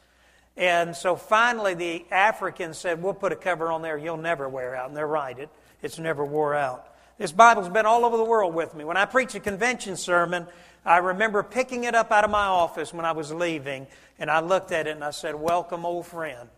[0.56, 4.74] And so finally, the Africans said, We'll put a cover on there you'll never wear
[4.74, 4.88] out.
[4.88, 5.48] And they're right, it,
[5.82, 6.84] it's never wore out.
[7.16, 8.84] This Bible's been all over the world with me.
[8.84, 10.46] When I preach a convention sermon,
[10.84, 13.86] I remember picking it up out of my office when I was leaving,
[14.18, 16.48] and I looked at it and I said, Welcome, old friend.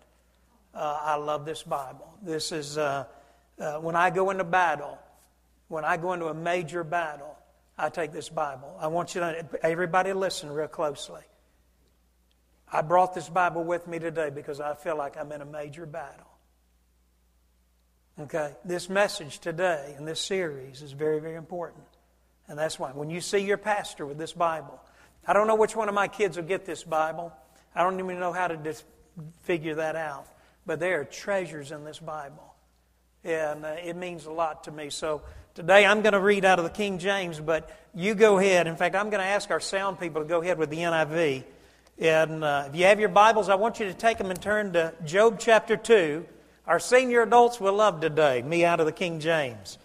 [0.75, 2.15] Uh, I love this Bible.
[2.23, 3.05] This is uh,
[3.59, 4.99] uh, when I go into battle,
[5.69, 7.37] when I go into a major battle,
[7.83, 8.77] I take this Bible.
[8.79, 11.23] I want you to, everybody listen real closely.
[12.73, 15.87] I brought this Bible with me today because I feel like I'm in a major
[15.87, 16.31] battle.
[18.21, 18.55] Okay?
[18.65, 21.85] This message today in this series is very, very important.
[22.49, 22.91] And that's why.
[22.91, 24.81] When you see your pastor with this Bible,
[25.27, 27.33] I don't know which one of my kids will get this Bible.
[27.75, 28.85] I don't even know how to dis-
[29.43, 30.27] figure that out.
[30.67, 32.55] But there are treasures in this Bible.
[33.25, 34.91] And uh, it means a lot to me.
[34.91, 35.23] So,
[35.61, 38.67] Today I'm going to read out of the King James, but you go ahead.
[38.67, 41.45] In fact, I'm going to ask our sound people to go ahead with the NIV.
[41.99, 44.73] And uh, if you have your Bibles, I want you to take them and turn
[44.73, 46.25] to Job chapter 2.
[46.67, 49.77] Our senior adults will love today, me out of the King James.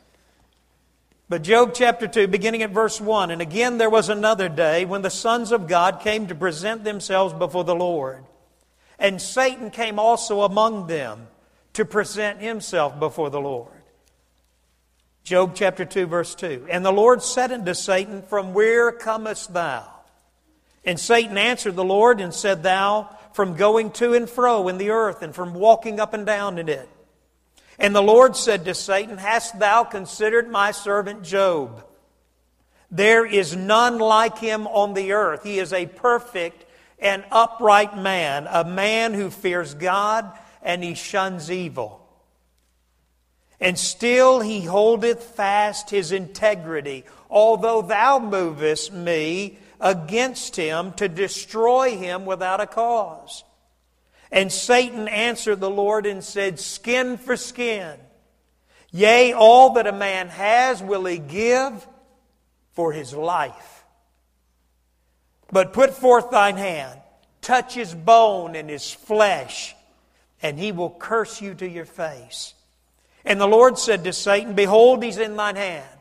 [1.27, 5.01] But Job chapter 2, beginning at verse 1 And again there was another day when
[5.01, 8.23] the sons of God came to present themselves before the Lord.
[8.97, 11.27] And Satan came also among them
[11.73, 13.74] to present himself before the Lord.
[15.25, 16.67] Job chapter 2, verse 2.
[16.69, 19.91] And the Lord said unto Satan, From where comest thou?
[20.85, 24.91] And Satan answered the Lord and said, Thou from going to and fro in the
[24.91, 26.87] earth and from walking up and down in it.
[27.79, 31.83] And the Lord said to Satan, Hast thou considered my servant Job?
[32.91, 35.43] There is none like him on the earth.
[35.43, 36.65] He is a perfect
[36.99, 40.31] and upright man, a man who fears God
[40.61, 42.04] and he shuns evil.
[43.59, 51.97] And still he holdeth fast his integrity, although thou movest me against him to destroy
[51.97, 53.43] him without a cause.
[54.31, 57.97] And Satan answered the Lord and said, Skin for skin.
[58.91, 61.87] Yea, all that a man has will he give
[62.73, 63.85] for his life.
[65.51, 66.99] But put forth thine hand,
[67.41, 69.75] touch his bone and his flesh,
[70.41, 72.54] and he will curse you to your face.
[73.25, 75.99] And the Lord said to Satan, Behold, he's in thine hand,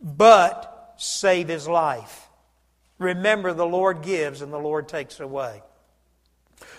[0.00, 2.28] but save his life.
[2.98, 5.62] Remember, the Lord gives and the Lord takes away.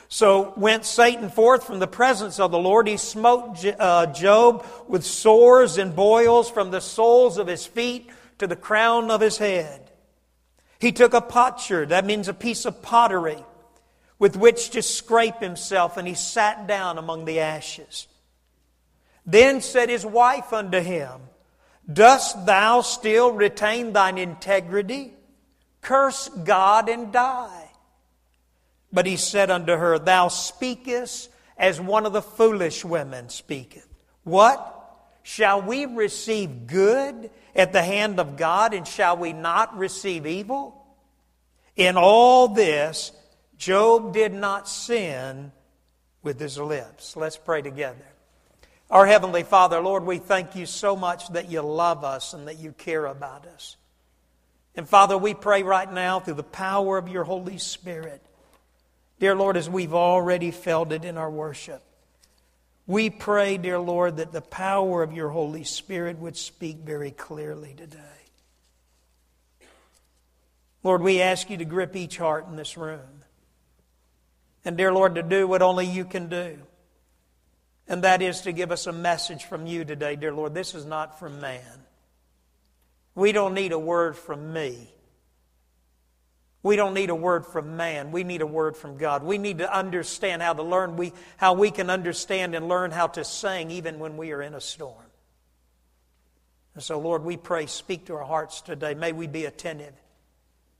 [0.07, 2.87] So went Satan forth from the presence of the Lord.
[2.87, 8.45] He smote uh, Job with sores and boils from the soles of his feet to
[8.45, 9.89] the crown of his head.
[10.79, 13.37] He took a potsherd, that means a piece of pottery,
[14.19, 18.07] with which to scrape himself, and he sat down among the ashes.
[19.25, 21.21] Then said his wife unto him,
[21.91, 25.13] Dost thou still retain thine integrity?
[25.81, 27.69] Curse God and die.
[28.93, 33.87] But he said unto her, Thou speakest as one of the foolish women speaketh.
[34.23, 34.67] What?
[35.23, 40.83] Shall we receive good at the hand of God, and shall we not receive evil?
[41.75, 43.11] In all this,
[43.57, 45.51] Job did not sin
[46.23, 47.15] with his lips.
[47.15, 48.10] Let's pray together.
[48.91, 52.59] Our Heavenly Father, Lord, we thank you so much that you love us and that
[52.59, 53.77] you care about us.
[54.75, 58.21] And Father, we pray right now through the power of your Holy Spirit,
[59.17, 61.81] dear Lord, as we've already felt it in our worship,
[62.87, 67.73] We pray, dear Lord, that the power of your Holy Spirit would speak very clearly
[67.73, 67.97] today.
[70.83, 73.23] Lord, we ask you to grip each heart in this room.
[74.65, 76.57] And, dear Lord, to do what only you can do.
[77.91, 80.53] And that is to give us a message from you today, dear Lord.
[80.53, 81.61] This is not from man.
[83.15, 84.87] We don't need a word from me.
[86.63, 88.13] We don't need a word from man.
[88.13, 89.23] We need a word from God.
[89.23, 93.07] We need to understand how to learn, we, how we can understand and learn how
[93.07, 94.95] to sing even when we are in a storm.
[96.75, 98.93] And so, Lord, we pray, speak to our hearts today.
[98.93, 99.95] May we be attentive.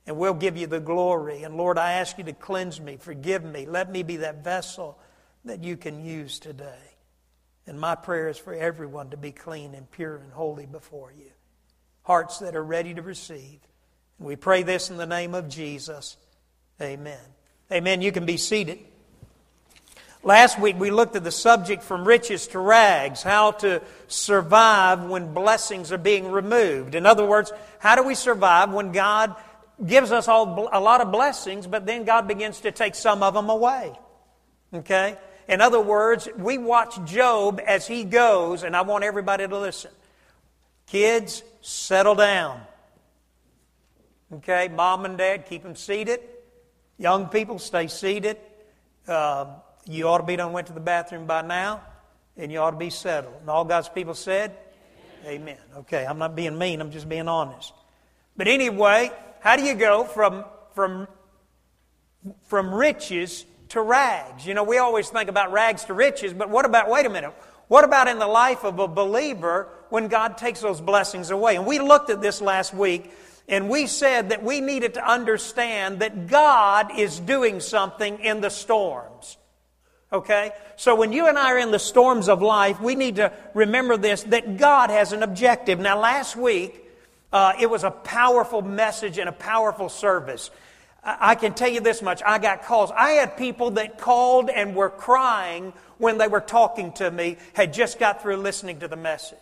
[0.08, 1.44] And we'll give you the glory.
[1.44, 3.66] And Lord, I ask you to cleanse me, forgive me.
[3.66, 4.98] Let me be that vessel
[5.44, 6.91] that you can use today.
[7.68, 11.32] And my prayer is for everyone to be clean and pure and holy before you.
[12.04, 13.60] Hearts that are ready to receive.
[14.20, 16.18] We pray this in the name of Jesus.
[16.82, 17.20] Amen.
[17.72, 18.02] Amen.
[18.02, 18.80] You can be seated.
[20.24, 25.34] Last week we looked at the subject from riches to rags, how to survive when
[25.34, 26.94] blessings are being removed.
[26.94, 29.36] In other words, how do we survive when God
[29.84, 33.34] gives us all a lot of blessings, but then God begins to take some of
[33.34, 33.94] them away?
[34.72, 35.18] Okay?
[35.52, 39.92] In other words, we watch Job as he goes, and I want everybody to listen.
[40.88, 42.62] Kids, settle down.
[44.36, 46.22] Okay, mom and dad, keep them seated.
[46.98, 48.38] Young people, stay seated.
[49.06, 49.48] Uh,
[49.86, 51.82] you ought to be done went to the bathroom by now,
[52.38, 53.36] and you ought to be settled.
[53.42, 54.56] And all God's people said,
[55.26, 55.42] Amen.
[55.42, 55.58] Amen.
[55.80, 56.80] Okay, I'm not being mean.
[56.80, 57.74] I'm just being honest.
[58.38, 59.12] But anyway,
[59.42, 60.46] how do you go from
[60.76, 61.10] from
[62.46, 64.46] from riches to rags?
[64.46, 66.90] You know, we always think about rags to riches, but what about?
[66.90, 67.34] Wait a minute.
[67.68, 71.56] What about in the life of a believer when God takes those blessings away?
[71.56, 73.12] And we looked at this last week
[73.48, 78.50] and we said that we needed to understand that God is doing something in the
[78.50, 79.38] storms.
[80.12, 80.52] Okay?
[80.76, 83.96] So when you and I are in the storms of life, we need to remember
[83.96, 85.80] this that God has an objective.
[85.80, 86.84] Now, last week,
[87.32, 90.52] uh, it was a powerful message and a powerful service.
[91.04, 92.22] I can tell you this much.
[92.24, 92.92] I got calls.
[92.92, 97.74] I had people that called and were crying when they were talking to me, had
[97.74, 99.38] just got through listening to the message.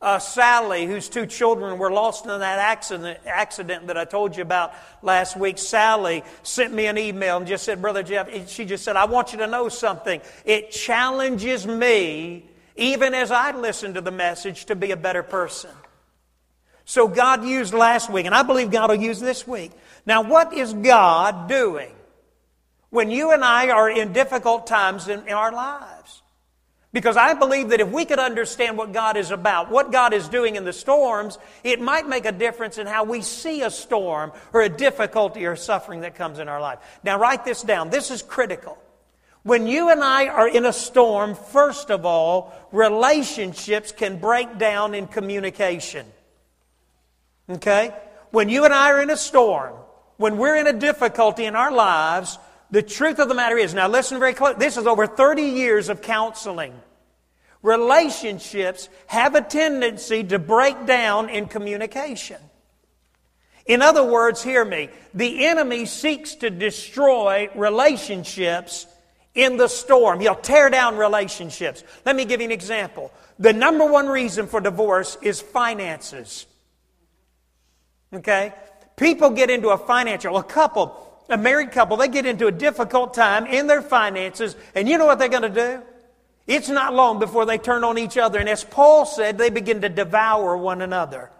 [0.00, 4.42] Uh, Sally, whose two children were lost in that accident, accident that I told you
[4.42, 4.72] about
[5.02, 8.94] last week, Sally sent me an email and just said, Brother Jeff, she just said,
[8.94, 10.20] I want you to know something.
[10.44, 12.44] It challenges me,
[12.76, 15.70] even as I listen to the message, to be a better person.
[16.84, 19.72] So God used last week, and I believe God will use this week.
[20.08, 21.92] Now, what is God doing
[22.88, 26.22] when you and I are in difficult times in, in our lives?
[26.94, 30.26] Because I believe that if we could understand what God is about, what God is
[30.26, 34.32] doing in the storms, it might make a difference in how we see a storm
[34.54, 36.78] or a difficulty or suffering that comes in our life.
[37.04, 37.90] Now, write this down.
[37.90, 38.78] This is critical.
[39.42, 44.94] When you and I are in a storm, first of all, relationships can break down
[44.94, 46.06] in communication.
[47.50, 47.92] Okay?
[48.30, 49.74] When you and I are in a storm,
[50.18, 52.38] when we're in a difficulty in our lives,
[52.70, 54.56] the truth of the matter is, now listen very close.
[54.56, 56.74] This is over 30 years of counseling.
[57.62, 62.36] Relationships have a tendency to break down in communication.
[63.64, 64.88] In other words, hear me.
[65.14, 68.86] The enemy seeks to destroy relationships
[69.34, 70.20] in the storm.
[70.20, 71.84] He'll tear down relationships.
[72.04, 73.12] Let me give you an example.
[73.38, 76.46] The number one reason for divorce is finances.
[78.12, 78.52] Okay?
[78.98, 83.14] People get into a financial, a couple a married couple, they get into a difficult
[83.14, 85.82] time in their finances, and you know what they're going to do?
[86.46, 89.82] It's not long before they turn on each other, and as Paul said, they begin
[89.82, 91.30] to devour one another.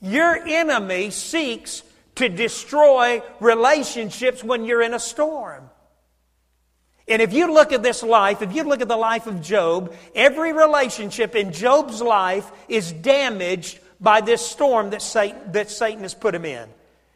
[0.00, 1.82] Your enemy seeks
[2.16, 5.68] to destroy relationships when you're in a storm.
[7.08, 9.94] And if you look at this life, if you look at the life of Job,
[10.14, 16.14] every relationship in Job's life is damaged by this storm that Satan, that Satan has
[16.14, 16.68] put him in.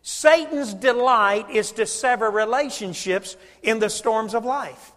[0.02, 4.92] Satan's delight is to sever relationships in the storms of life.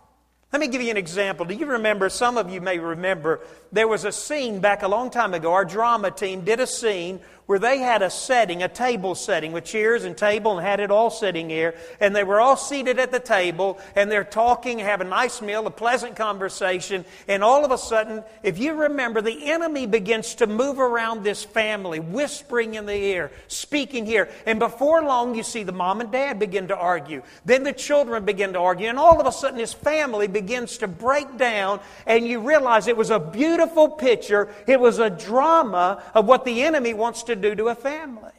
[0.53, 1.45] Let me give you an example.
[1.45, 2.10] Do you remember?
[2.10, 3.39] Some of you may remember
[3.71, 5.53] there was a scene back a long time ago.
[5.53, 9.65] Our drama team did a scene where they had a setting, a table setting with
[9.65, 11.75] chairs and table and had it all sitting here.
[12.00, 15.67] And they were all seated at the table and they're talking, have a nice meal,
[15.67, 17.03] a pleasant conversation.
[17.27, 21.43] And all of a sudden, if you remember, the enemy begins to move around this
[21.43, 24.29] family, whispering in the ear, speaking here.
[24.45, 27.21] And before long, you see the mom and dad begin to argue.
[27.45, 28.88] Then the children begin to argue.
[28.88, 31.79] And all of a sudden, this family begins to break down.
[32.05, 34.50] And you realize it was a beautiful picture.
[34.67, 38.31] It was a drama of what the enemy wants to do to a family.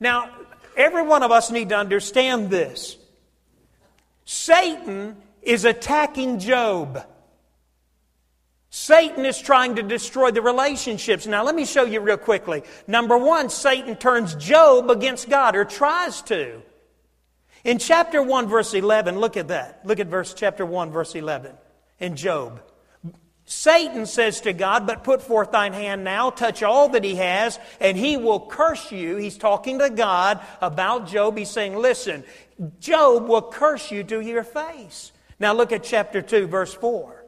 [0.00, 0.30] Now,
[0.76, 2.96] every one of us need to understand this.
[4.24, 7.04] Satan is attacking Job.
[8.70, 11.26] Satan is trying to destroy the relationships.
[11.26, 12.62] Now, let me show you real quickly.
[12.86, 16.62] Number one, Satan turns Job against God, or tries to.
[17.64, 19.82] In chapter 1, verse 11, look at that.
[19.84, 21.52] Look at verse chapter 1, verse 11
[22.00, 22.62] in Job.
[23.44, 27.58] Satan says to God, But put forth thine hand now, touch all that he has,
[27.80, 29.16] and he will curse you.
[29.16, 31.36] He's talking to God about Job.
[31.36, 32.24] He's saying, Listen,
[32.80, 35.12] Job will curse you to your face.
[35.40, 37.22] Now look at chapter 2, verse 4.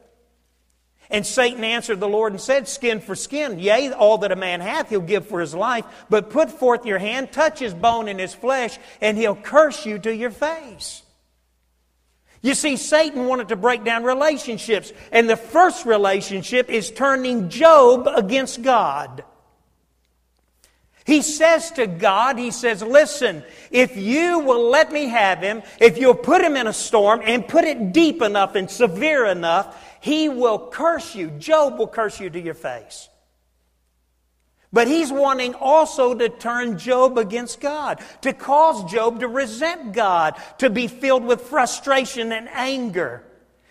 [1.09, 4.61] And Satan answered the Lord and said, Skin for skin, yea, all that a man
[4.61, 8.19] hath he'll give for his life, but put forth your hand, touch his bone and
[8.19, 11.03] his flesh, and he'll curse you to your face.
[12.45, 18.07] You see, Satan wanted to break down relationships, and the first relationship is turning Job
[18.07, 19.23] against God.
[21.07, 25.97] He says to God, He says, Listen, if you will let me have him, if
[25.97, 30.29] you'll put him in a storm and put it deep enough and severe enough, he
[30.29, 31.31] will curse you.
[31.31, 33.09] Job will curse you to your face.
[34.75, 40.35] But he's wanting also to turn Job against God, to cause Job to resent God,
[40.57, 43.23] to be filled with frustration and anger.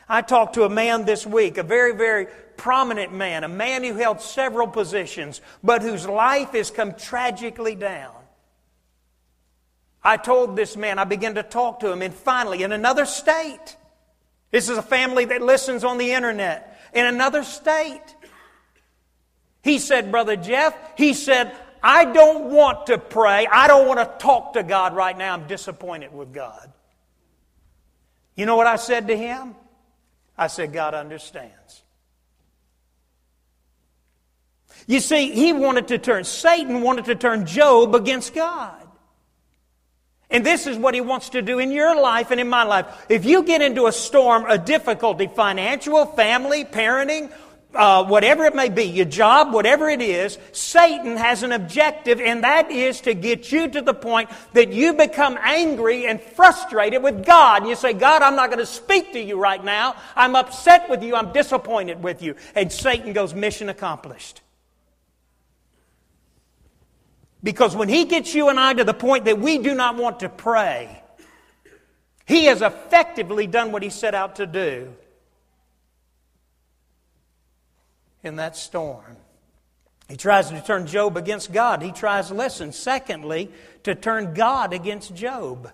[0.08, 3.92] I talked to a man this week, a very, very prominent man, a man who
[3.96, 8.14] held several positions, but whose life has come tragically down.
[10.02, 13.76] I told this man, I began to talk to him, and finally, in another state,
[14.52, 18.00] this is a family that listens on the internet in another state.
[19.64, 23.46] He said, Brother Jeff, he said, I don't want to pray.
[23.46, 25.32] I don't want to talk to God right now.
[25.32, 26.70] I'm disappointed with God.
[28.36, 29.54] You know what I said to him?
[30.36, 31.82] I said, God understands.
[34.86, 38.84] You see, he wanted to turn, Satan wanted to turn Job against God.
[40.30, 42.86] And this is what he wants to do in your life and in my life.
[43.08, 47.32] If you get into a storm, a difficulty, financial, family, parenting,
[47.74, 52.44] uh, whatever it may be, your job, whatever it is, Satan has an objective, and
[52.44, 57.24] that is to get you to the point that you become angry and frustrated with
[57.24, 57.62] God.
[57.62, 59.96] And you say, God, I'm not going to speak to you right now.
[60.16, 61.14] I'm upset with you.
[61.14, 62.36] I'm disappointed with you.
[62.54, 64.40] And Satan goes, mission accomplished.
[67.42, 70.20] Because when He gets you and I to the point that we do not want
[70.20, 71.02] to pray,
[72.26, 74.94] He has effectively done what He set out to do
[78.24, 79.16] in that storm.
[80.08, 81.82] He tries to turn Job against God.
[81.82, 83.50] He tries, listen, secondly,
[83.84, 85.70] to turn God against Job.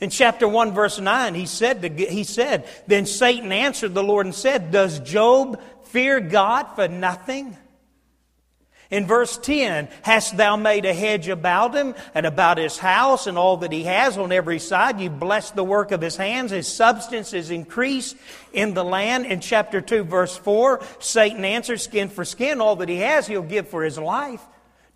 [0.00, 4.26] In chapter 1, verse 9, he said, to, he said, Then Satan answered the Lord
[4.26, 7.56] and said, Does Job fear God for nothing?
[8.90, 13.38] In verse 10, hast thou made a hedge about him and about his house and
[13.38, 15.00] all that he has on every side?
[15.00, 16.50] You blessed the work of his hands.
[16.50, 18.16] His substance is increased
[18.52, 19.26] in the land.
[19.26, 22.60] In chapter 2, verse 4, Satan answers, skin for skin.
[22.60, 24.42] All that he has, he'll give for his life.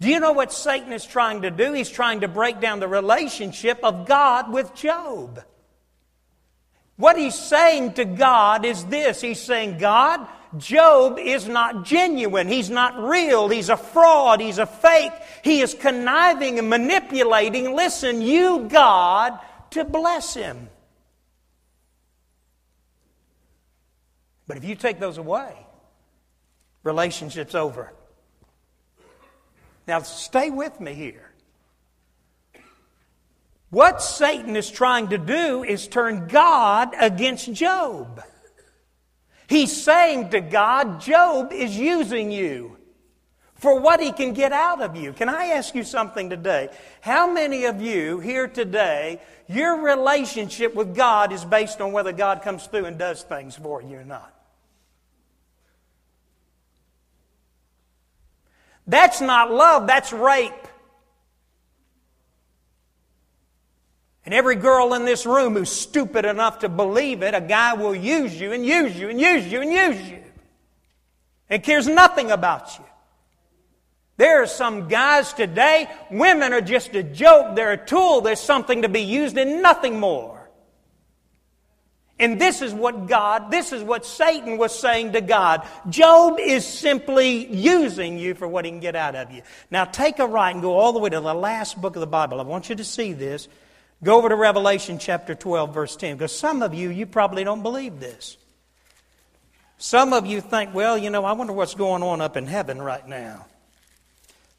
[0.01, 1.73] Do you know what Satan is trying to do?
[1.73, 5.45] He's trying to break down the relationship of God with Job.
[6.97, 10.27] What he's saying to God is this He's saying, God,
[10.59, 12.49] Job is not genuine.
[12.49, 13.49] He's not real.
[13.49, 14.41] He's a fraud.
[14.41, 15.13] He's a fake.
[15.43, 19.39] He is conniving and manipulating, listen, you, God,
[19.71, 20.69] to bless him.
[24.47, 25.55] But if you take those away,
[26.83, 27.93] relationship's over.
[29.87, 31.31] Now, stay with me here.
[33.71, 38.23] What Satan is trying to do is turn God against Job.
[39.47, 42.79] He's saying to God, Job is using you
[43.55, 45.13] for what he can get out of you.
[45.13, 46.69] Can I ask you something today?
[47.01, 52.43] How many of you here today, your relationship with God is based on whether God
[52.43, 54.35] comes through and does things for you or not?
[58.87, 60.53] That's not love, that's rape.
[64.25, 67.95] And every girl in this room who's stupid enough to believe it, a guy will
[67.95, 70.23] use you and use you and use you and use you
[71.50, 72.85] and cares nothing about you.
[74.16, 78.83] There are some guys today, women are just a joke, they're a tool, there's something
[78.83, 80.35] to be used and nothing more.
[82.16, 85.66] And this is what God, this is what Satan was saying to God.
[85.90, 89.43] Job is simply using you for what he can get out of you.
[89.69, 92.07] Now take a right and go all the way to the last book of the
[92.07, 92.38] Bible.
[92.38, 93.49] I want you to see this.
[94.05, 97.63] Go over to Revelation chapter 12, verse 10, because some of you, you probably don't
[97.63, 98.37] believe this.
[99.79, 102.83] Some of you think, well, you know, I wonder what's going on up in heaven
[102.83, 103.47] right now.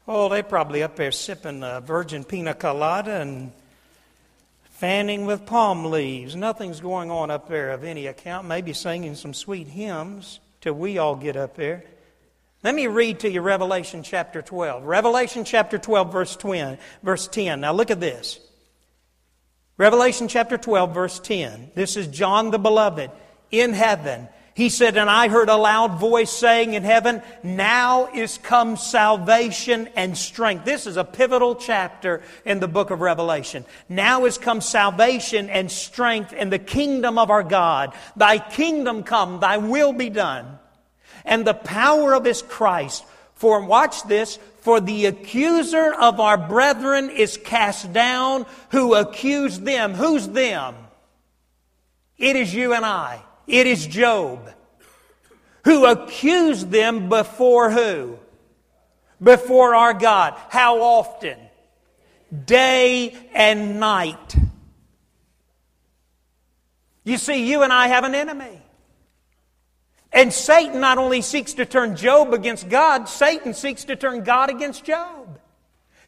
[0.08, 3.52] Oh, they're probably up there sipping a virgin pina colada and
[4.64, 6.34] fanning with palm leaves.
[6.34, 8.48] Nothing's going on up there of any account.
[8.48, 11.84] Maybe singing some sweet hymns till we all get up there.
[12.64, 14.84] Let me read to you Revelation chapter 12.
[14.84, 16.78] Revelation chapter 12, verse 10.
[17.04, 17.60] Verse 10.
[17.60, 18.40] Now look at this.
[19.78, 21.72] Revelation chapter 12, verse 10.
[21.74, 23.10] This is John the Beloved
[23.50, 24.28] in heaven.
[24.54, 29.90] He said, And I heard a loud voice saying in heaven, Now is come salvation
[29.94, 30.64] and strength.
[30.64, 33.66] This is a pivotal chapter in the book of Revelation.
[33.86, 37.92] Now is come salvation and strength in the kingdom of our God.
[38.16, 40.58] Thy kingdom come, thy will be done.
[41.26, 43.04] And the power of his Christ.
[43.36, 49.94] For, watch this, for the accuser of our brethren is cast down who accused them.
[49.94, 50.74] Who's them?
[52.18, 53.22] It is you and I.
[53.46, 54.52] It is Job
[55.64, 58.18] who accused them before who?
[59.22, 60.34] Before our God.
[60.48, 61.36] How often?
[62.44, 64.36] Day and night.
[67.04, 68.62] You see, you and I have an enemy.
[70.16, 74.48] And Satan not only seeks to turn Job against God, Satan seeks to turn God
[74.48, 75.38] against Job.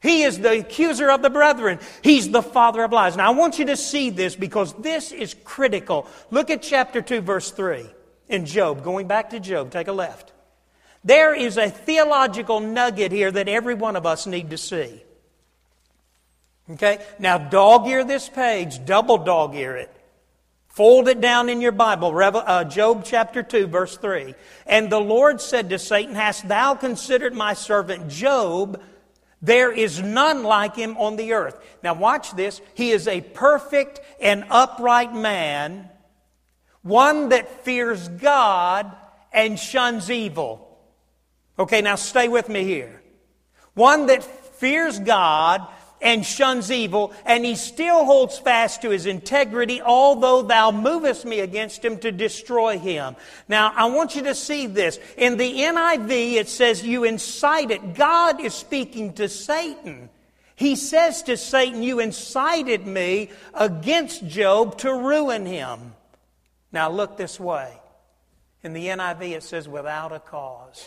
[0.01, 1.79] He is the accuser of the brethren.
[2.03, 3.19] He's the father of lies.
[3.19, 6.07] Now, I want you to see this because this is critical.
[6.31, 7.85] Look at chapter 2, verse 3
[8.29, 8.83] in Job.
[8.83, 10.33] Going back to Job, take a left.
[11.05, 15.03] There is a theological nugget here that every one of us need to see.
[16.71, 17.05] Okay?
[17.19, 19.98] Now, dog ear this page, double dog ear it.
[20.69, 24.35] Fold it down in your Bible, uh, Job chapter 2, verse 3.
[24.67, 28.81] And the Lord said to Satan, Hast thou considered my servant Job?
[29.41, 31.59] There is none like him on the earth.
[31.83, 32.61] Now, watch this.
[32.75, 35.89] He is a perfect and upright man,
[36.83, 38.95] one that fears God
[39.33, 40.79] and shuns evil.
[41.59, 43.03] Okay, now stay with me here.
[43.75, 45.67] One that fears God
[46.01, 51.41] and shuns evil, and he still holds fast to his integrity, although thou movest me
[51.41, 53.17] against him to destroy him.
[53.49, 54.99] Now, I want you to see this.
[55.17, 57.95] In the NIV, it says, You incited.
[57.95, 60.11] God is speaking to Satan.
[60.55, 65.95] He says to Satan, You incited me against Job to ruin him.
[66.73, 67.73] Now, look this way.
[68.63, 70.87] In the NIV, it says, Without a cause.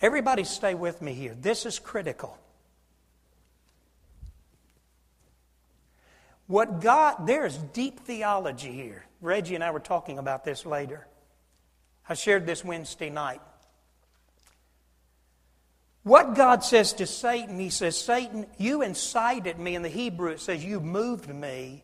[0.00, 1.34] Everybody, stay with me here.
[1.40, 2.36] This is critical.
[6.46, 9.04] What God, there's deep theology here.
[9.20, 11.06] Reggie and I were talking about this later.
[12.08, 13.40] I shared this Wednesday night.
[16.04, 19.74] What God says to Satan, He says, Satan, you incited me.
[19.74, 21.82] In the Hebrew, it says, you moved me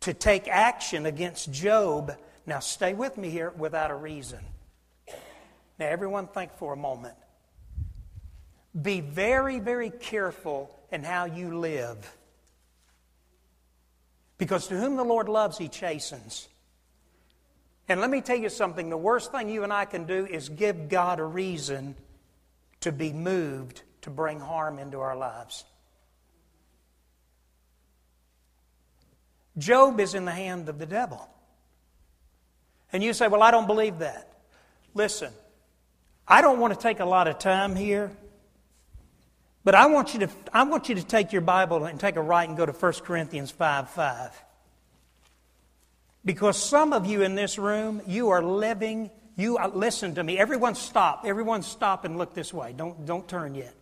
[0.00, 2.16] to take action against Job.
[2.44, 4.40] Now, stay with me here without a reason.
[5.78, 7.14] Now, everyone think for a moment.
[8.80, 12.16] Be very, very careful in how you live.
[14.38, 16.48] Because to whom the Lord loves, He chastens.
[17.88, 20.48] And let me tell you something the worst thing you and I can do is
[20.48, 21.94] give God a reason
[22.80, 25.64] to be moved to bring harm into our lives.
[29.56, 31.28] Job is in the hand of the devil.
[32.92, 34.32] And you say, Well, I don't believe that.
[34.94, 35.32] Listen,
[36.28, 38.10] I don't want to take a lot of time here,
[39.64, 42.22] but I want you to, I want you to take your Bible and take a
[42.22, 44.44] right and go to 1 Corinthians 5 5.
[46.24, 50.38] Because some of you in this room, you are living, you uh, listen to me.
[50.38, 51.22] Everyone stop.
[51.24, 52.74] Everyone stop and look this way.
[52.76, 53.72] Don't, don't turn yet.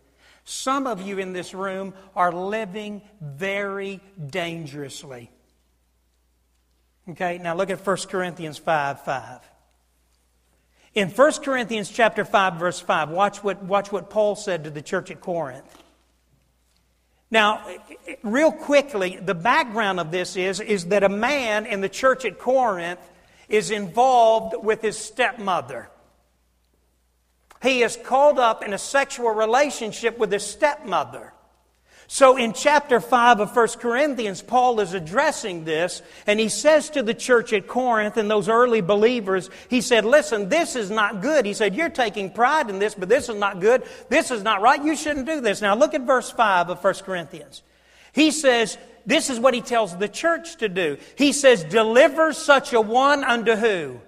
[0.45, 5.29] Some of you in this room are living very dangerously.
[7.09, 9.41] Okay, now look at 1 Corinthians 5 5.
[10.97, 14.81] In 1 Corinthians chapter 5, verse 5, watch what, watch what Paul said to the
[14.81, 15.63] church at Corinth.
[17.29, 17.63] Now,
[18.23, 22.39] real quickly, the background of this is, is that a man in the church at
[22.39, 22.99] Corinth
[23.47, 25.87] is involved with his stepmother.
[27.61, 31.31] He is called up in a sexual relationship with his stepmother.
[32.09, 37.03] So in chapter 5 of 1 Corinthians, Paul is addressing this, and he says to
[37.03, 41.45] the church at Corinth and those early believers, he said, Listen, this is not good.
[41.45, 43.83] He said, You're taking pride in this, but this is not good.
[44.07, 44.81] This is not right.
[44.81, 45.61] You shouldn't do this.
[45.61, 47.61] Now look at verse 5 of 1 Corinthians.
[48.13, 50.97] He says, This is what he tells the church to do.
[51.17, 53.99] He says, Deliver such a one unto who?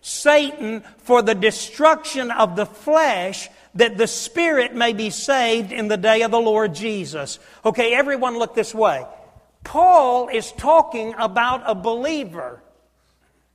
[0.00, 5.96] Satan for the destruction of the flesh that the spirit may be saved in the
[5.96, 7.38] day of the Lord Jesus.
[7.64, 9.06] Okay, everyone look this way.
[9.64, 12.62] Paul is talking about a believer.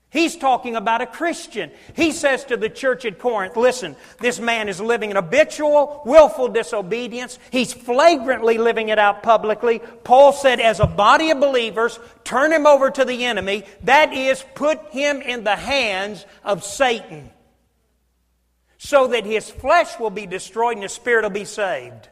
[0.10, 1.72] He's talking about a Christian.
[1.96, 6.50] He says to the church at Corinth, listen, this man is living in habitual, willful
[6.50, 7.40] disobedience.
[7.50, 9.80] He's flagrantly living it out publicly.
[10.04, 13.64] Paul said, as a body of believers, turn him over to the enemy.
[13.84, 17.32] That is, put him in the hands of Satan.
[18.84, 22.10] So that his flesh will be destroyed and his spirit will be saved.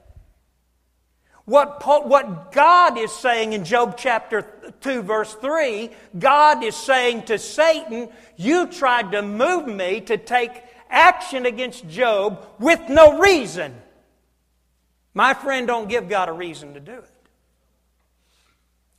[1.45, 4.43] What, Paul, what God is saying in Job chapter
[4.81, 10.51] 2, verse 3, God is saying to Satan, You tried to move me to take
[10.91, 13.73] action against Job with no reason.
[15.15, 17.11] My friend, don't give God a reason to do it.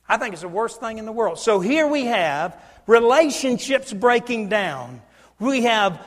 [0.09, 1.39] I think it's the worst thing in the world.
[1.39, 5.01] So here we have relationships breaking down.
[5.41, 5.99] We have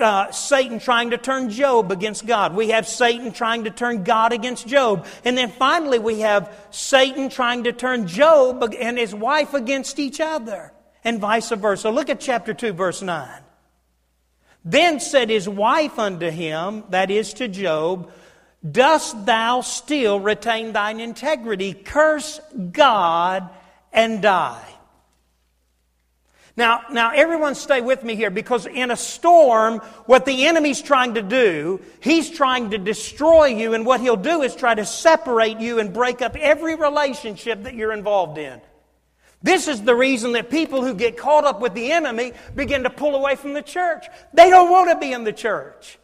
[0.00, 2.54] uh, Satan trying to turn Job against God.
[2.54, 5.06] We have Satan trying to turn God against Job.
[5.24, 10.20] And then finally, we have Satan trying to turn Job and his wife against each
[10.20, 10.72] other,
[11.02, 11.90] and vice versa.
[11.90, 13.28] Look at chapter 2, verse 9.
[14.64, 18.12] Then said his wife unto him, that is to Job,
[18.68, 21.74] Dost thou still retain thine integrity?
[21.74, 23.48] Curse God
[23.92, 24.75] and die.
[26.56, 31.14] Now, now everyone stay with me here because in a storm, what the enemy's trying
[31.14, 35.60] to do, he's trying to destroy you, and what he'll do is try to separate
[35.60, 38.60] you and break up every relationship that you're involved in.
[39.42, 42.90] This is the reason that people who get caught up with the enemy begin to
[42.90, 44.06] pull away from the church.
[44.32, 45.98] They don't want to be in the church.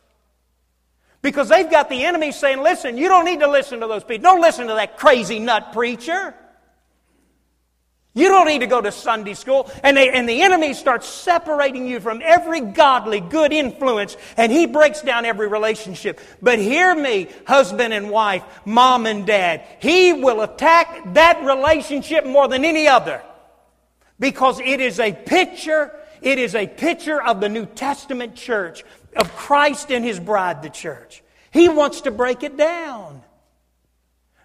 [1.23, 4.25] Because they've got the enemy saying, listen, you don't need to listen to those people.
[4.25, 6.35] Don't listen to that crazy nut preacher.
[8.15, 9.71] You don't need to go to Sunday school.
[9.83, 14.67] And, they, and the enemy starts separating you from every godly, good influence, and he
[14.67, 16.21] breaks down every relationship.
[16.43, 22.49] But hear me, husband and wife, mom and dad, he will attack that relationship more
[22.49, 23.23] than any other.
[24.21, 28.85] Because it is a picture, it is a picture of the New Testament church,
[29.17, 31.23] of Christ and his bride, the church.
[31.51, 33.22] He wants to break it down.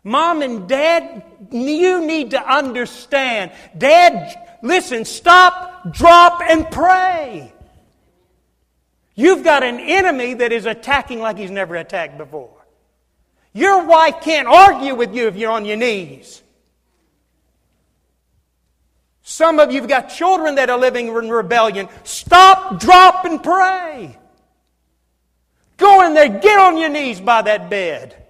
[0.07, 3.51] Mom and dad, you need to understand.
[3.77, 7.51] Dad, listen, stop, drop, and pray.
[9.15, 12.55] You've got an enemy that is attacking like he's never attacked before.
[13.51, 16.41] Your wife can't argue with you if you're on your knees.
[19.23, 21.89] Some of you have got children that are living in rebellion.
[22.05, 24.17] Stop, drop, and pray.
[25.75, 28.26] Go in there, get on your knees by that bed.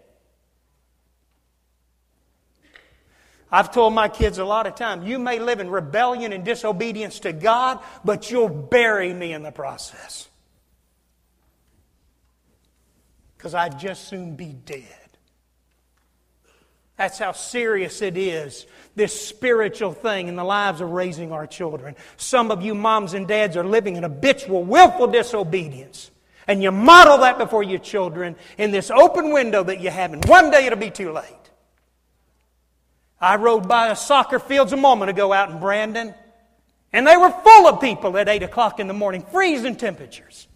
[3.52, 7.20] I've told my kids a lot of times, you may live in rebellion and disobedience
[7.22, 10.28] to God, but you'll bury me in the process.
[13.38, 14.84] Because I'd just soon be dead.
[16.98, 21.96] That's how serious it is, this spiritual thing in the lives of raising our children.
[22.18, 26.10] Some of you moms and dads are living in habitual, willful disobedience.
[26.48, 30.26] And you model that before your children in this open window that you have, and
[30.26, 31.47] one day it'll be too late.
[33.20, 36.14] I rode by the soccer fields a moment ago out in Brandon,
[36.94, 40.48] and they were full of people at 8 o'clock in the morning, freezing temperatures.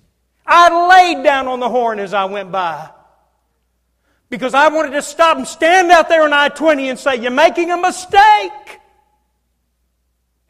[0.45, 2.89] I laid down on the horn as I went by
[4.30, 7.32] because I wanted to stop and stand out there on I 20 and say, You're
[7.32, 8.80] making a mistake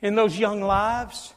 [0.01, 1.33] in those young lives.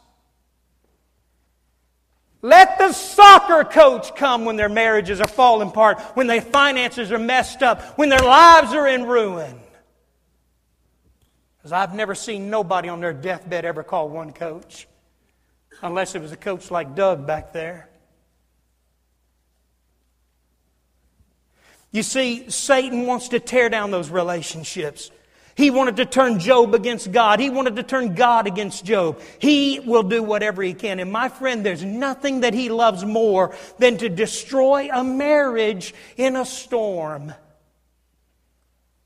[2.42, 7.18] Let the soccer coach come when their marriages are falling apart, when their finances are
[7.18, 9.58] messed up, when their lives are in ruin.
[11.64, 14.86] Because I've never seen nobody on their deathbed ever call one coach,
[15.80, 17.88] unless it was a coach like Doug back there.
[21.90, 25.10] You see, Satan wants to tear down those relationships.
[25.54, 27.40] He wanted to turn Job against God.
[27.40, 29.22] He wanted to turn God against Job.
[29.38, 31.00] He will do whatever he can.
[31.00, 36.36] And my friend, there's nothing that he loves more than to destroy a marriage in
[36.36, 37.32] a storm.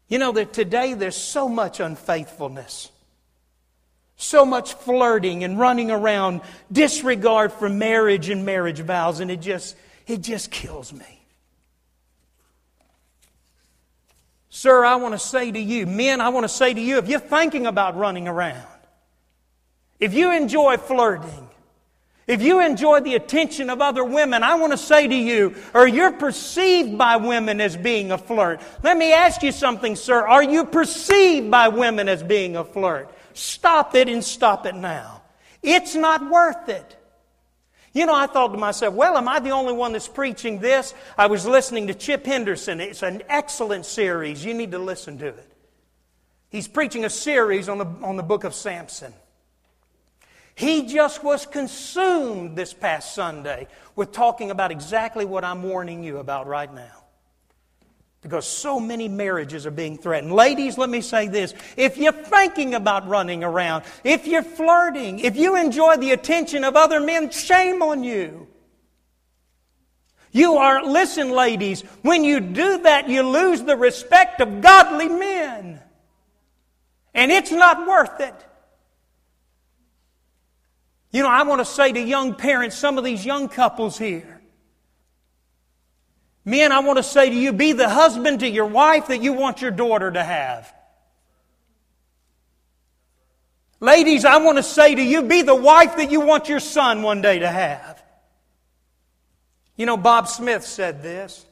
[0.09, 2.91] You know that today there's so much unfaithfulness,
[4.17, 6.41] so much flirting and running around,
[6.73, 11.05] disregard for marriage and marriage vows, and it just, it just kills me.
[14.49, 17.07] Sir, I want to say to you, men, I want to say to you, if
[17.09, 18.67] you're thinking about running around,
[20.01, 21.49] if you enjoy flirting,
[22.29, 25.89] if you enjoy the attention of other women, I want to say to you, or
[25.89, 28.61] you're perceived by women as being a flirt.
[28.83, 30.27] Let me ask you something, sir.
[30.27, 33.11] Are you perceived by women as being a flirt?
[33.33, 35.23] Stop it and stop it now.
[35.63, 36.97] It's not worth it.
[37.95, 40.93] You know, I thought to myself, well, am I the only one that's preaching this?
[41.17, 42.81] I was listening to Chip Henderson.
[42.81, 44.45] It's an excellent series.
[44.45, 45.53] You need to listen to it.
[46.51, 49.15] He's preaching a series on the, on the book of Samson.
[50.59, 56.19] He just was consumed this past Sunday with talking about exactly what I'm warning you
[56.19, 57.05] about right now.
[58.23, 60.33] Because so many marriages are being threatened.
[60.33, 61.55] Ladies, let me say this.
[61.77, 66.75] If you're thinking about running around, if you're flirting, if you enjoy the attention of
[66.75, 68.49] other men, shame on you.
[70.33, 75.81] You are, listen, ladies, when you do that, you lose the respect of godly men.
[77.15, 78.35] And it's not worth it.
[81.11, 84.41] You know, I want to say to young parents, some of these young couples here,
[86.45, 89.33] men, I want to say to you, be the husband to your wife that you
[89.33, 90.73] want your daughter to have.
[93.81, 97.03] Ladies, I want to say to you, be the wife that you want your son
[97.03, 98.03] one day to have.
[99.77, 101.47] You know, Bob Smith said this.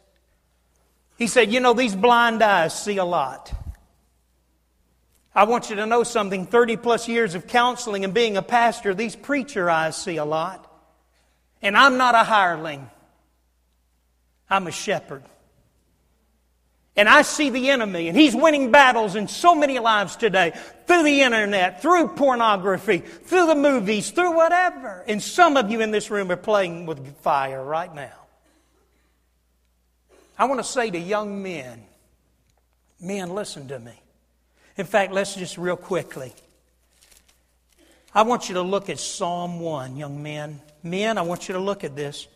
[1.17, 3.53] He said, You know, these blind eyes see a lot.
[5.37, 8.95] I want you to know something 30 plus years of counseling and being a pastor,
[8.95, 10.63] these preacher eyes see a lot.
[11.61, 12.89] And I'm not a hireling,
[14.49, 15.23] I'm a shepherd.
[16.99, 20.55] And I see the enemy, and he's winning battles in so many lives today
[20.87, 25.05] through the internet, through pornography, through the movies, through whatever.
[25.07, 28.15] And some of you in this room are playing with fire right now.
[30.39, 31.83] I want to say to young men,
[32.99, 34.01] men, listen to me.
[34.77, 36.35] In fact, let's just real quickly.
[38.15, 40.61] I want you to look at Psalm 1, young men.
[40.83, 42.27] Men, I want you to look at this.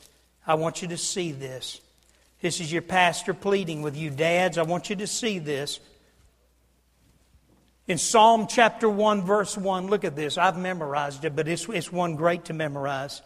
[0.46, 1.80] I want you to see this.
[2.40, 4.10] This is your pastor pleading with you.
[4.10, 5.80] Dads, I want you to see this.
[7.86, 10.38] In Psalm chapter 1, verse 1, look at this.
[10.38, 13.20] I've memorized it, but it's, it's one great to memorize.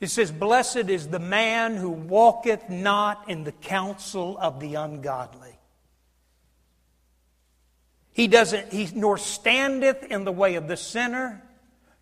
[0.00, 5.57] It says, Blessed is the man who walketh not in the counsel of the ungodly
[8.18, 11.40] he doesn't, he nor standeth in the way of the sinner,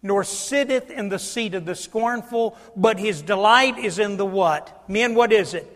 [0.03, 4.85] nor sitteth in the seat of the scornful, but his delight is in the what?
[4.89, 5.71] Men, what is it?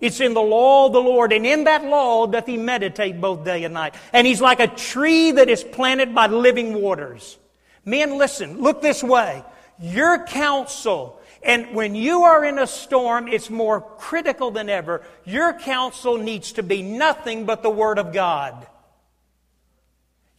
[0.00, 3.44] It's in the law of the Lord, and in that law doth he meditate both
[3.44, 3.94] day and night.
[4.14, 7.36] And he's like a tree that is planted by living waters.
[7.84, 9.44] Men, listen, look this way.
[9.78, 15.02] Your counsel, and when you are in a storm, it's more critical than ever.
[15.26, 18.66] Your counsel needs to be nothing but the Word of God.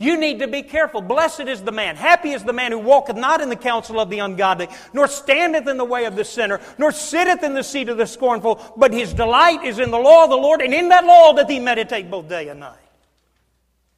[0.02, 1.02] You need to be careful.
[1.02, 4.10] Blessed is the man, happy is the man who walketh not in the counsel of
[4.10, 7.90] the ungodly, nor standeth in the way of the sinner, nor sitteth in the seat
[7.90, 10.88] of the scornful, but his delight is in the law of the Lord, and in
[10.88, 12.78] that law doth he meditate both day and night.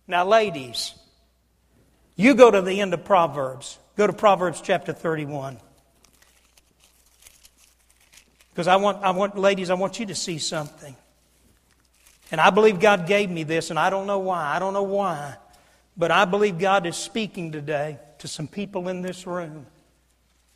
[0.08, 0.96] Now, ladies,
[2.16, 3.78] you go to the end of Proverbs.
[3.96, 5.60] Go to Proverbs chapter 31.
[8.50, 10.96] Because I want, I want, ladies, I want you to see something.
[12.32, 14.56] And I believe God gave me this, and I don't know why.
[14.56, 15.36] I don't know why.
[16.02, 19.68] But I believe God is speaking today to some people in this room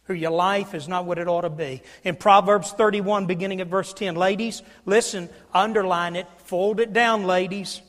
[0.05, 1.83] who your life is not what it ought to be.
[2.03, 7.83] In Proverbs 31, beginning at verse 10, ladies, listen, underline it, fold it down, ladies.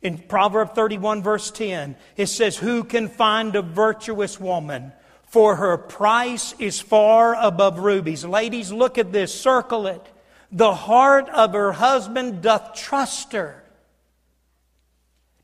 [0.00, 4.92] In Proverb 31, verse 10, it says, Who can find a virtuous woman?
[5.26, 8.24] For her price is far above rubies.
[8.24, 10.06] Ladies, look at this, circle it.
[10.52, 13.63] The heart of her husband doth trust her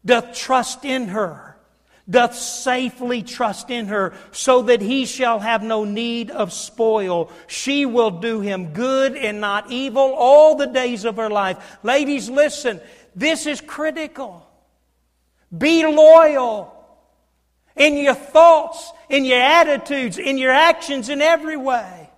[0.05, 1.57] doth trust in her,
[2.09, 7.31] doth safely trust in her, so that he shall have no need of spoil.
[7.47, 11.79] She will do him good and not evil all the days of her life.
[11.83, 12.81] Ladies, listen,
[13.15, 14.47] this is critical.
[15.57, 16.77] Be loyal
[17.77, 22.11] in your thoughts, in your attitudes, in your actions, in every way.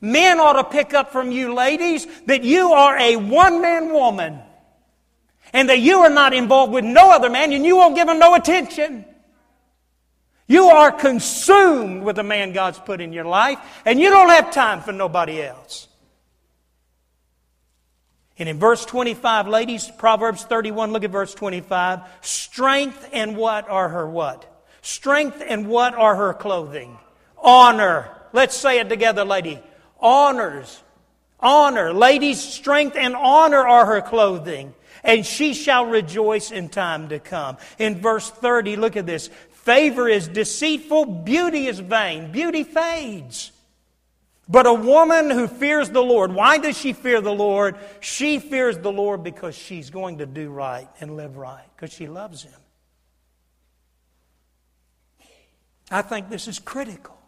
[0.00, 4.40] Men ought to pick up from you, ladies, that you are a one man woman
[5.52, 8.18] and that you are not involved with no other man and you won't give him
[8.18, 9.04] no attention.
[10.46, 14.50] You are consumed with the man God's put in your life and you don't have
[14.50, 15.88] time for nobody else.
[18.38, 22.00] And in verse 25, ladies, Proverbs 31, look at verse 25.
[22.22, 24.48] Strength and what are her what?
[24.80, 26.98] Strength and what are her clothing?
[27.38, 28.10] Honor.
[28.32, 29.60] Let's say it together, lady.
[30.00, 30.82] Honors.
[31.38, 31.92] Honor.
[31.92, 37.56] Ladies, strength and honor are her clothing and she shall rejoice in time to come.
[37.78, 39.28] In verse 30, look at this.
[39.50, 42.32] Favor is deceitful, beauty is vain.
[42.32, 43.52] Beauty fades.
[44.48, 47.76] But a woman who fears the Lord, why does she fear the Lord?
[48.00, 52.08] She fears the Lord because she's going to do right and live right, because she
[52.08, 52.52] loves Him.
[55.90, 57.21] I think this is critical.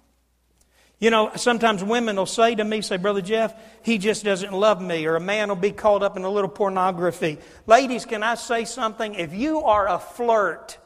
[1.05, 4.81] You know, sometimes women will say to me, say, Brother Jeff, he just doesn't love
[4.81, 7.37] me, or a man will be caught up in a little pornography.
[7.67, 9.15] Ladies, can I say something?
[9.15, 10.79] If you are a flirt,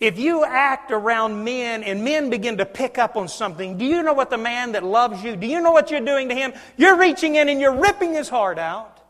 [0.00, 4.02] If you act around men and men begin to pick up on something, do you
[4.02, 6.52] know what the man that loves you, do you know what you're doing to him?
[6.76, 9.00] You're reaching in and you're ripping his heart out.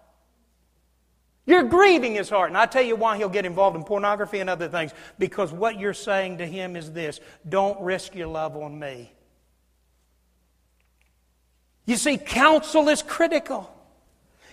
[1.46, 2.50] You're grieving his heart.
[2.50, 4.92] And I tell you why he'll get involved in pornography and other things.
[5.18, 9.13] Because what you're saying to him is this don't risk your love on me.
[11.86, 13.70] You see, counsel is critical.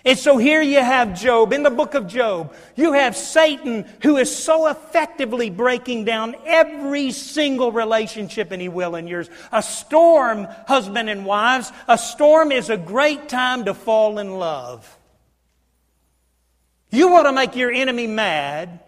[0.04, 4.16] And so here you have Job, in the book of Job, you have Satan who
[4.16, 9.30] is so effectively breaking down every single relationship, and he will in yours.
[9.52, 14.98] A storm, husband and wives, a storm is a great time to fall in love.
[16.90, 18.80] You want to make your enemy mad,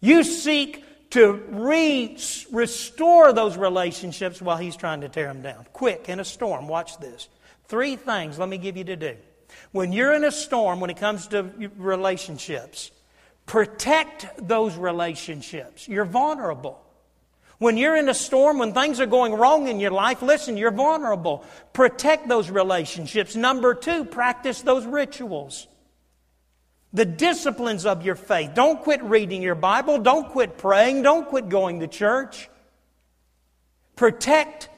[0.00, 2.18] you seek to re-
[2.50, 5.64] restore those relationships while he's trying to tear them down.
[5.72, 7.28] Quick, in a storm, watch this.
[7.68, 9.16] Three things let me give you to do.
[9.72, 11.42] When you're in a storm, when it comes to
[11.76, 12.90] relationships,
[13.46, 15.88] protect those relationships.
[15.88, 16.82] You're vulnerable.
[17.58, 20.70] When you're in a storm, when things are going wrong in your life, listen, you're
[20.70, 21.44] vulnerable.
[21.72, 23.34] Protect those relationships.
[23.34, 25.66] Number two, practice those rituals.
[26.92, 28.52] The disciplines of your faith.
[28.54, 29.98] Don't quit reading your Bible.
[29.98, 31.02] Don't quit praying.
[31.02, 32.50] Don't quit going to church.
[33.96, 34.68] Protect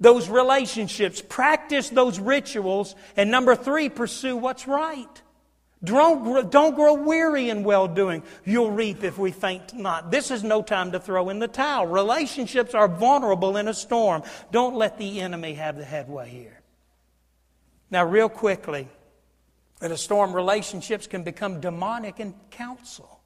[0.00, 5.22] those relationships, practice those rituals, and number three, pursue what's right.
[5.82, 8.22] Don't, don't grow weary in well doing.
[8.44, 10.10] You'll reap if we faint not.
[10.10, 11.86] This is no time to throw in the towel.
[11.86, 14.22] Relationships are vulnerable in a storm.
[14.50, 16.60] Don't let the enemy have the headway here.
[17.90, 18.88] Now, real quickly,
[19.80, 23.20] in a storm, relationships can become demonic in counsel.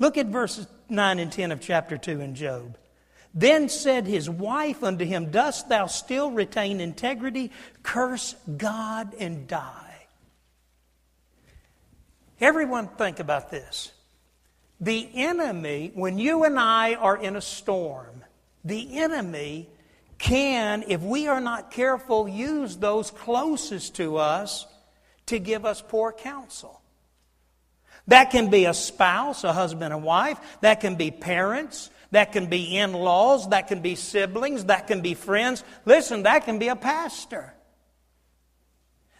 [0.00, 2.76] Look at verses 9 and 10 of chapter 2 in Job.
[3.32, 7.52] Then said his wife unto him, Dost thou still retain integrity?
[7.82, 10.06] Curse God and die.
[12.40, 13.92] Everyone, think about this.
[14.80, 18.24] The enemy, when you and I are in a storm,
[18.64, 19.68] the enemy
[20.18, 24.66] can, if we are not careful, use those closest to us
[25.26, 26.80] to give us poor counsel.
[28.06, 30.38] That can be a spouse, a husband and wife.
[30.62, 31.90] That can be parents.
[32.10, 35.62] That can be in laws, that can be siblings, that can be friends.
[35.84, 37.54] Listen, that can be a pastor.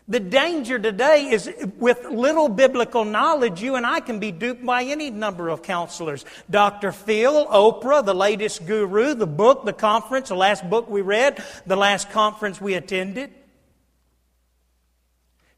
[0.09, 1.49] The danger today is
[1.79, 6.25] with little biblical knowledge, you and I can be duped by any number of counselors.
[6.51, 6.91] Dr.
[6.91, 11.77] Phil, Oprah, the latest guru, the book, the conference, the last book we read, the
[11.77, 13.31] last conference we attended.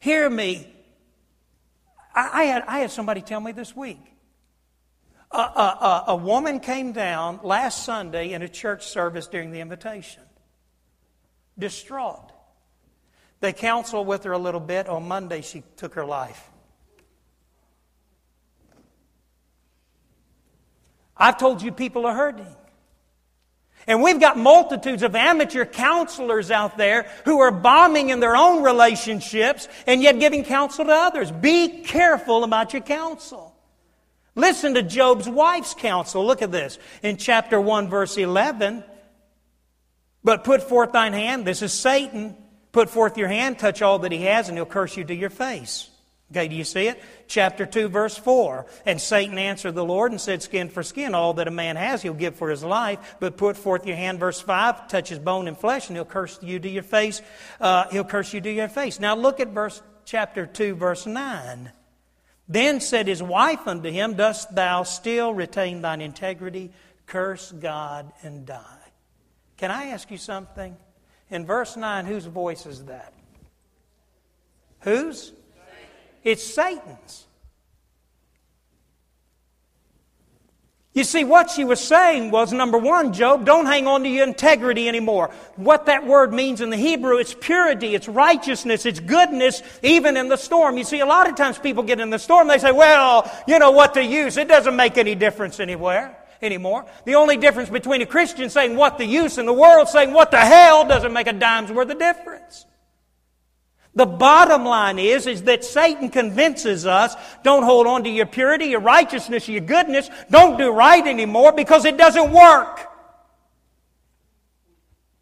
[0.00, 0.68] Hear me.
[2.14, 4.11] I, had, I had somebody tell me this week
[5.32, 10.22] a, a, a, woman came down last Sunday in a church service during the invitation,
[11.58, 12.32] distraught.
[13.40, 14.88] They counseled with her a little bit.
[14.88, 16.50] On Monday, she took her life.
[21.16, 22.56] I've told you people are hurting.
[23.86, 28.62] And we've got multitudes of amateur counselors out there who are bombing in their own
[28.62, 31.32] relationships and yet giving counsel to others.
[31.32, 33.51] Be careful about your counsel.
[34.34, 36.24] Listen to Job's wife's counsel.
[36.24, 36.78] Look at this.
[37.02, 38.82] In chapter 1, verse 11.
[40.24, 41.44] But put forth thine hand.
[41.44, 42.36] This is Satan.
[42.72, 45.30] Put forth your hand, touch all that he has, and he'll curse you to your
[45.30, 45.90] face.
[46.30, 47.02] Okay, do you see it?
[47.28, 48.64] Chapter 2, verse 4.
[48.86, 52.00] And Satan answered the Lord and said, Skin for skin, all that a man has
[52.00, 53.16] he'll give for his life.
[53.20, 56.38] But put forth your hand, verse 5, touch his bone and flesh, and he'll curse
[56.42, 57.20] you to your face.
[57.60, 58.98] Uh, he'll curse you to your face.
[58.98, 61.70] Now look at verse chapter 2, verse 9.
[62.48, 66.70] Then said his wife unto him, Dost thou still retain thine integrity?
[67.06, 68.78] Curse God and die.
[69.56, 70.76] Can I ask you something?
[71.30, 73.12] In verse 9, whose voice is that?
[74.80, 75.32] Whose?
[76.24, 77.26] It's Satan's.
[80.94, 84.26] You see, what she was saying was number one, Job, don't hang on to your
[84.26, 85.30] integrity anymore.
[85.56, 90.28] What that word means in the Hebrew, it's purity, it's righteousness, it's goodness, even in
[90.28, 90.76] the storm.
[90.76, 93.58] You see, a lot of times people get in the storm, they say, well, you
[93.58, 94.36] know what to use.
[94.36, 96.84] It doesn't make any difference anywhere anymore.
[97.06, 100.30] The only difference between a Christian saying what the use and the world saying what
[100.30, 102.66] the hell doesn't make a dime's worth of difference.
[103.94, 108.66] The bottom line is, is that Satan convinces us, don't hold on to your purity,
[108.66, 112.88] your righteousness, your goodness, don't do right anymore because it doesn't work.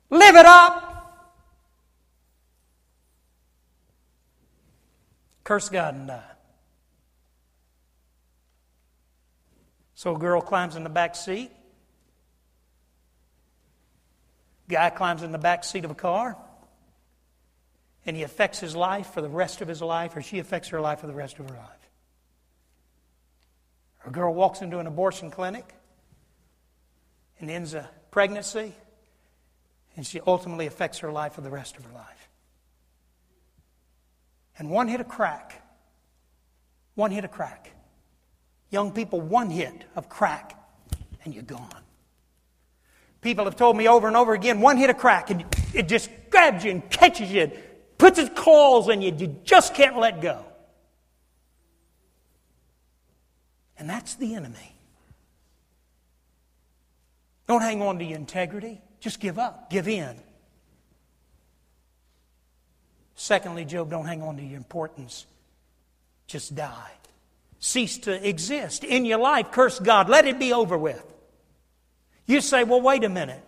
[0.09, 0.87] Live it up.
[5.43, 6.23] Curse God and die.
[9.95, 11.51] So a girl climbs in the back seat.
[14.69, 16.37] Guy climbs in the back seat of a car
[18.11, 20.81] and he affects his life for the rest of his life, or she affects her
[20.81, 21.91] life for the rest of her life.
[24.05, 25.73] A girl walks into an abortion clinic.
[27.39, 28.75] and ends a pregnancy,
[29.95, 32.29] and she ultimately affects her life for the rest of her life.
[34.59, 35.63] And one hit a crack.
[36.97, 37.71] One hit a crack.
[38.71, 40.61] Young people, one hit of crack,
[41.25, 41.85] and you're gone.
[43.21, 46.11] People have told me over and over again one hit a crack, and it just
[46.29, 47.53] grabs you and catches you,
[48.01, 50.45] puts its claws in you, you just can't let go.
[53.79, 54.75] And that's the enemy.
[57.47, 58.81] Don't hang on to your integrity.
[59.01, 60.17] Just give up, give in.
[63.15, 65.27] Secondly, Job, don't hang on to your importance.
[66.27, 66.93] Just die.
[67.59, 69.51] Cease to exist in your life.
[69.51, 70.09] Curse God.
[70.09, 71.05] Let it be over with.
[72.27, 73.45] You say, well, wait a minute.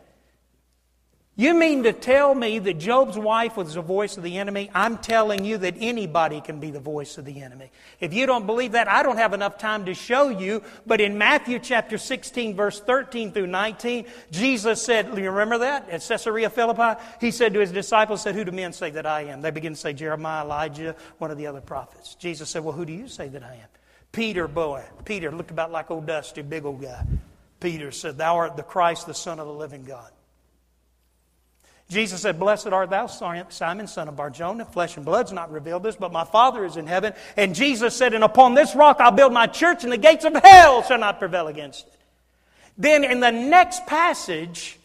[1.42, 4.70] You mean to tell me that Job's wife was the voice of the enemy?
[4.72, 7.72] I'm telling you that anybody can be the voice of the enemy.
[7.98, 10.62] If you don't believe that, I don't have enough time to show you.
[10.86, 15.90] But in Matthew chapter 16, verse 13 through 19, Jesus said, you remember that?
[15.90, 19.22] At Caesarea Philippi, he said to his disciples, said, Who do men say that I
[19.22, 19.40] am?
[19.42, 22.14] They begin to say, Jeremiah, Elijah, one of the other prophets.
[22.14, 23.68] Jesus said, Well, who do you say that I am?
[24.12, 24.84] Peter, boy.
[25.04, 27.04] Peter looked about like old Dusty, big old guy.
[27.58, 30.12] Peter said, Thou art the Christ, the Son of the living God.
[31.88, 34.64] Jesus said, Blessed art thou, Simon, son of Barjona.
[34.64, 37.12] Flesh and blood's not revealed this, but my Father is in heaven.
[37.36, 40.34] And Jesus said, And upon this rock I'll build my church, and the gates of
[40.34, 42.00] hell shall not prevail against it.
[42.78, 44.78] Then in the next passage,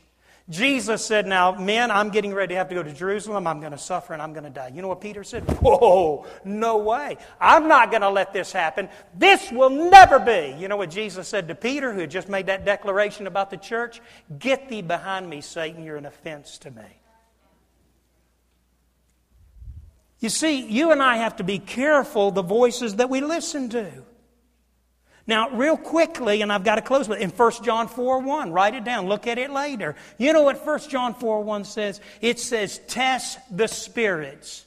[0.50, 3.48] Jesus said, Now, men, I'm getting ready to have to go to Jerusalem.
[3.48, 4.72] I'm going to suffer and I'm going to die.
[4.74, 5.44] You know what Peter said?
[5.62, 7.18] Whoa, no way.
[7.40, 8.88] I'm not going to let this happen.
[9.14, 10.56] This will never be.
[10.58, 13.58] You know what Jesus said to Peter, who had just made that declaration about the
[13.58, 14.00] church?
[14.40, 15.84] Get thee behind me, Satan.
[15.84, 16.84] You're an offense to me.
[20.20, 23.92] You see, you and I have to be careful the voices that we listen to.
[25.28, 28.52] Now, real quickly, and I've got to close with it, in 1 John 4 1,
[28.52, 29.96] write it down, look at it later.
[30.18, 32.00] You know what 1 John 4 1 says?
[32.22, 34.66] It says, test the spirits.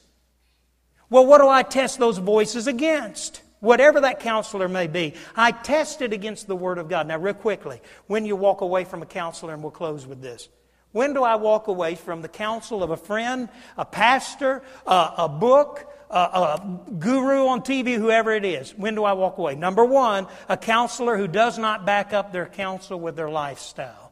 [1.09, 3.41] Well, what do I test those voices against?
[3.59, 7.07] Whatever that counselor may be, I test it against the Word of God.
[7.07, 10.47] Now, real quickly, when you walk away from a counselor, and we'll close with this.
[10.91, 15.29] When do I walk away from the counsel of a friend, a pastor, a, a
[15.29, 18.75] book, a, a guru on TV, whoever it is.
[18.75, 19.55] When do I walk away?
[19.55, 24.11] Number one, a counselor who does not back up their counsel with their lifestyle.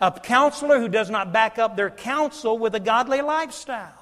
[0.00, 3.92] A counselor who does not back up their counsel with a godly lifestyle.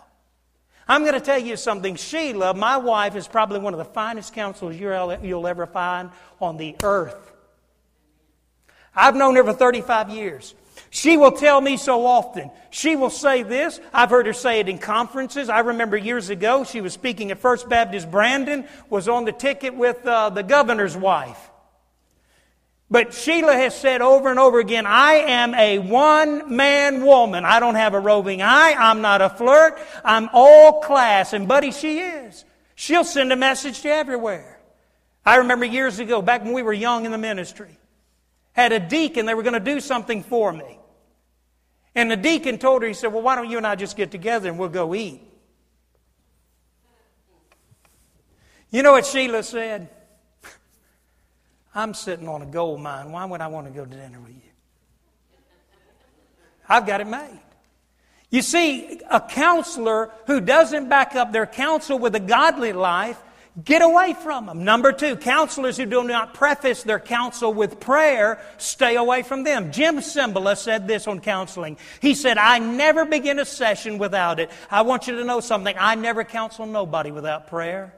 [0.86, 1.96] I'm going to tell you something.
[1.96, 6.76] Sheila, my wife, is probably one of the finest counselors you'll ever find on the
[6.82, 7.32] earth.
[8.94, 10.54] I've known her for 35 years.
[10.94, 12.52] She will tell me so often.
[12.70, 13.80] She will say this.
[13.92, 15.48] I've heard her say it in conferences.
[15.48, 19.74] I remember years ago she was speaking at First Baptist Brandon, was on the ticket
[19.74, 21.50] with uh, the governor's wife.
[22.92, 27.44] But Sheila has said over and over again, I am a one man woman.
[27.44, 28.76] I don't have a roving eye.
[28.78, 29.80] I'm not a flirt.
[30.04, 31.32] I'm all class.
[31.32, 32.44] And, buddy, she is.
[32.76, 34.60] She'll send a message to everywhere.
[35.26, 37.80] I remember years ago, back when we were young in the ministry,
[38.52, 40.78] had a deacon, they were going to do something for me.
[41.94, 44.10] And the deacon told her, he said, Well, why don't you and I just get
[44.10, 45.20] together and we'll go eat?
[48.70, 49.88] You know what Sheila said?
[51.74, 53.12] I'm sitting on a gold mine.
[53.12, 54.40] Why would I want to go to dinner with you?
[56.68, 57.40] I've got it made.
[58.30, 63.20] You see, a counselor who doesn't back up their counsel with a godly life
[63.62, 64.64] Get away from them.
[64.64, 69.70] Number two, counselors who do not preface their counsel with prayer, stay away from them.
[69.70, 71.76] Jim Cymbala said this on counseling.
[72.00, 74.50] He said, I never begin a session without it.
[74.72, 75.76] I want you to know something.
[75.78, 77.94] I never counsel nobody without prayer.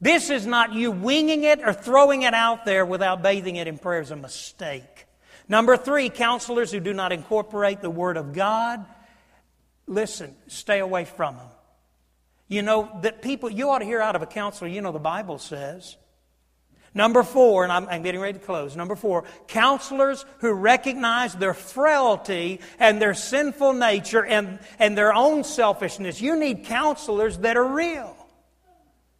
[0.00, 3.78] This is not you winging it or throwing it out there without bathing it in
[3.78, 5.06] prayer is a mistake.
[5.48, 8.84] Number three, counselors who do not incorporate the Word of God,
[9.86, 11.46] listen, stay away from them.
[12.48, 14.98] You know, that people, you ought to hear out of a counselor, you know, the
[14.98, 15.96] Bible says.
[16.94, 18.74] Number four, and I'm, I'm, getting ready to close.
[18.74, 25.44] Number four, counselors who recognize their frailty and their sinful nature and, and their own
[25.44, 26.20] selfishness.
[26.20, 28.16] You need counselors that are real.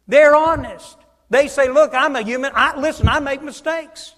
[0.07, 0.97] They're honest.
[1.29, 2.51] They say, look, I'm a human.
[2.55, 4.15] I, listen, I make mistakes.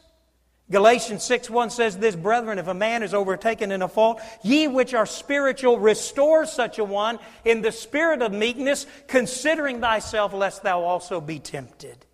[0.71, 4.67] Galatians 6 1 says this, Brethren, if a man is overtaken in a fault, ye
[4.67, 10.63] which are spiritual, restore such a one in the spirit of meekness, considering thyself, lest
[10.63, 12.05] thou also be tempted.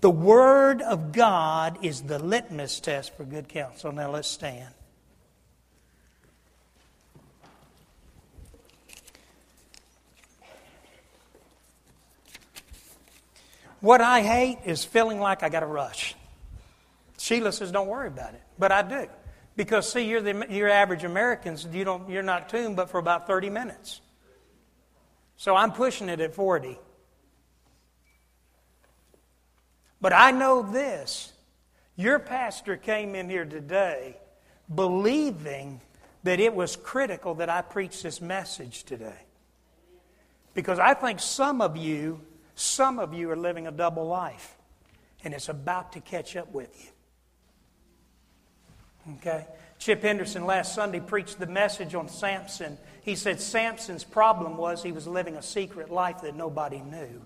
[0.00, 3.90] The Word of God is the litmus test for good counsel.
[3.90, 4.72] Now let's stand.
[13.80, 16.14] What I hate is feeling like I got to rush.
[17.24, 18.42] Sheila says, don't worry about it.
[18.58, 19.06] But I do.
[19.56, 23.26] Because, see, you're the you're average Americans, you don't, you're not tuned but for about
[23.26, 24.02] 30 minutes.
[25.38, 26.78] So I'm pushing it at 40.
[30.02, 31.32] But I know this
[31.96, 34.18] your pastor came in here today
[34.74, 35.80] believing
[36.24, 39.22] that it was critical that I preach this message today.
[40.52, 42.20] Because I think some of you,
[42.54, 44.58] some of you are living a double life,
[45.22, 46.90] and it's about to catch up with you.
[49.16, 49.46] Okay?
[49.78, 52.78] Chip Henderson last Sunday preached the message on Samson.
[53.02, 57.20] He said Samson's problem was he was living a secret life that nobody knew.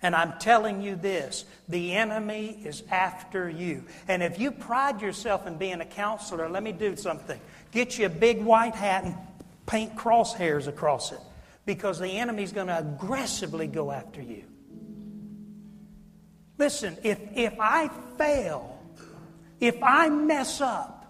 [0.00, 3.84] And I'm telling you this the enemy is after you.
[4.08, 7.40] And if you pride yourself in being a counselor, let me do something.
[7.70, 9.14] Get you a big white hat and
[9.66, 11.20] paint crosshairs across it
[11.64, 14.44] because the enemy's going to aggressively go after you.
[16.58, 17.88] Listen, if, if I
[18.18, 18.71] fail,
[19.62, 21.06] if I mess up,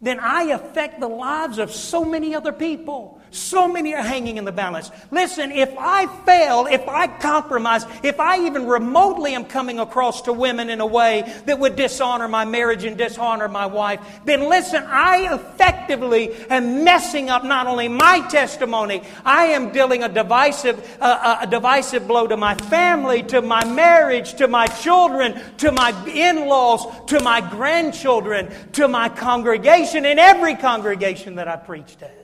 [0.00, 3.17] then I affect the lives of so many other people.
[3.30, 4.90] So many are hanging in the balance.
[5.10, 10.32] Listen, if I fail, if I compromise, if I even remotely am coming across to
[10.32, 14.82] women in a way that would dishonor my marriage and dishonor my wife, then listen,
[14.86, 21.38] I effectively am messing up not only my testimony, I am dealing a divisive, uh,
[21.42, 26.46] a divisive blow to my family, to my marriage, to my children, to my in
[26.46, 32.17] laws, to my grandchildren, to my congregation, in every congregation that I preached at.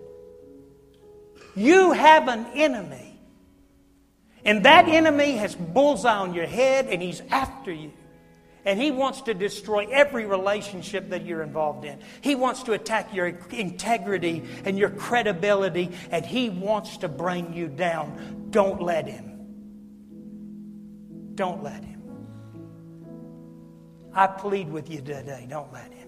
[1.56, 3.18] You have an enemy.
[4.44, 7.92] And that enemy has bullseye on your head and he's after you.
[8.66, 11.98] And he wants to destroy every relationship that you're involved in.
[12.22, 17.68] He wants to attack your integrity and your credibility, and he wants to bring you
[17.68, 18.46] down.
[18.50, 19.32] Don't let him.
[21.34, 22.02] Don't let him.
[24.14, 26.03] I plead with you today, don't let him.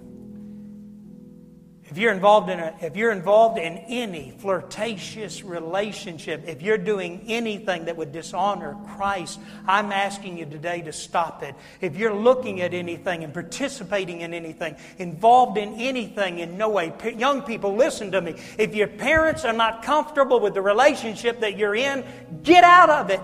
[1.89, 7.25] If you're involved in a, if you're involved in any flirtatious relationship, if you're doing
[7.29, 11.55] anything that would dishonor Christ, I'm asking you today to stop it.
[11.81, 16.93] If you're looking at anything and participating in anything, involved in anything in no way,
[17.17, 18.35] young people, listen to me.
[18.59, 22.05] If your parents are not comfortable with the relationship that you're in,
[22.43, 23.23] get out of it.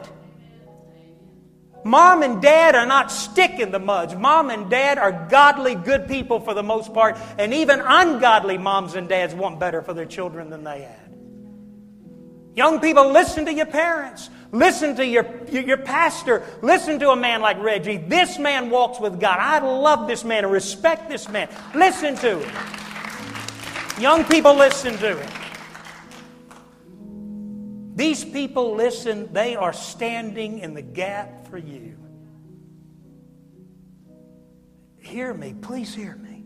[1.85, 4.15] Mom and dad are not stick in the muds.
[4.15, 8.95] Mom and dad are godly, good people for the most part, and even ungodly moms
[8.95, 11.13] and dads want better for their children than they had.
[12.55, 14.29] Young people, listen to your parents.
[14.53, 16.45] Listen to your, your pastor.
[16.61, 17.97] Listen to a man like Reggie.
[17.97, 19.39] This man walks with God.
[19.41, 21.49] I love this man and respect this man.
[21.75, 22.55] Listen to him.
[23.99, 25.42] Young people, listen to him.
[27.95, 31.99] These people, listen, they are standing in the gap for you.
[34.99, 36.45] Hear me, please hear me.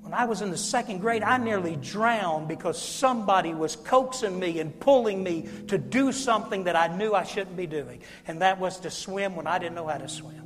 [0.00, 4.60] When I was in the second grade, I nearly drowned because somebody was coaxing me
[4.60, 8.60] and pulling me to do something that I knew I shouldn't be doing, and that
[8.60, 10.44] was to swim when I didn't know how to swim.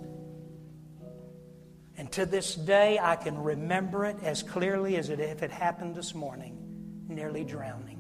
[1.98, 6.14] And to this day, I can remember it as clearly as if it happened this
[6.14, 7.97] morning, nearly drowning.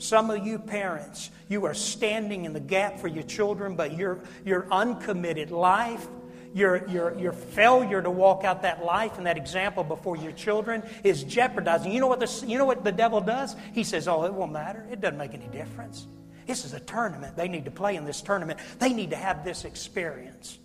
[0.00, 4.20] Some of you parents, you are standing in the gap for your children, but your,
[4.46, 6.08] your uncommitted life,
[6.54, 10.82] your, your, your failure to walk out that life and that example before your children
[11.04, 11.92] is jeopardizing.
[11.92, 13.54] You know, what the, you know what the devil does?
[13.74, 14.86] He says, Oh, it won't matter.
[14.90, 16.06] It doesn't make any difference.
[16.46, 17.36] This is a tournament.
[17.36, 20.58] They need to play in this tournament, they need to have this experience.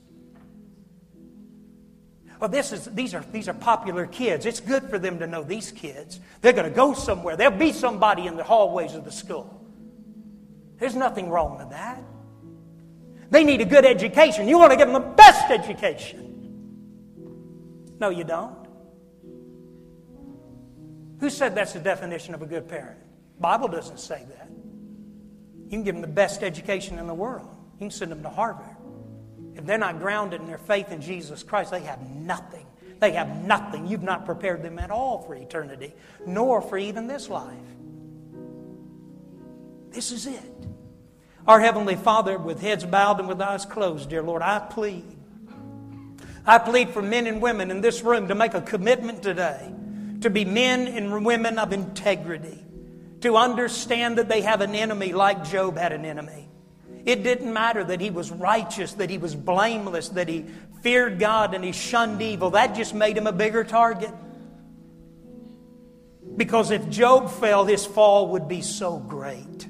[2.40, 4.46] Well, this is, these, are, these are popular kids.
[4.46, 6.20] It's good for them to know these kids.
[6.42, 7.38] They're going to go somewhere.
[7.38, 9.62] There'll be somebody in the hallways of the school.
[10.78, 12.04] There's nothing wrong with that.
[13.30, 14.48] They need a good education.
[14.48, 16.26] You want to give them the best education.
[18.00, 18.66] No, you don't.
[21.20, 23.00] Who said that's the definition of a good parent?
[23.40, 24.50] Bible doesn't say that.
[25.64, 27.48] You can give them the best education in the world.
[27.74, 28.75] You can send them to Harvard.
[29.56, 32.66] If they're not grounded in their faith in Jesus Christ, they have nothing.
[33.00, 33.88] They have nothing.
[33.88, 35.94] You've not prepared them at all for eternity,
[36.26, 37.58] nor for even this life.
[39.92, 40.68] This is it.
[41.48, 45.06] Our Heavenly Father, with heads bowed and with eyes closed, dear Lord, I plead.
[46.46, 49.72] I plead for men and women in this room to make a commitment today
[50.22, 52.64] to be men and women of integrity,
[53.22, 56.48] to understand that they have an enemy like Job had an enemy
[57.06, 60.46] it didn't matter that he was righteous, that he was blameless, that he
[60.82, 62.52] feared God and he shunned evil.
[62.52, 64.12] That just made him a bigger target.
[66.36, 69.68] Because if Job fell, his fall would be so great.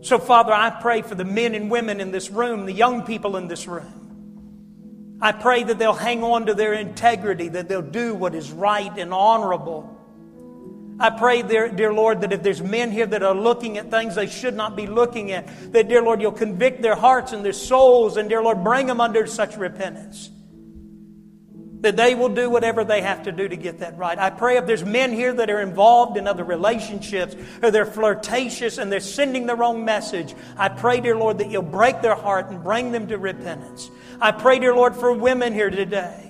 [0.00, 3.36] So, Father, I pray for the men and women in this room, the young people
[3.36, 5.18] in this room.
[5.20, 8.96] I pray that they'll hang on to their integrity, that they'll do what is right
[8.96, 9.97] and honorable.
[11.00, 14.16] I pray, dear, dear Lord, that if there's men here that are looking at things
[14.16, 17.52] they should not be looking at, that, dear Lord, you'll convict their hearts and their
[17.52, 20.30] souls, and, dear Lord, bring them under such repentance.
[21.82, 24.18] That they will do whatever they have to do to get that right.
[24.18, 28.78] I pray if there's men here that are involved in other relationships or they're flirtatious
[28.78, 32.50] and they're sending the wrong message, I pray, dear Lord, that you'll break their heart
[32.50, 33.88] and bring them to repentance.
[34.20, 36.27] I pray, dear Lord, for women here today